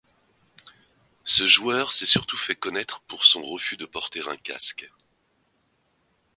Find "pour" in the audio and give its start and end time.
3.01-3.23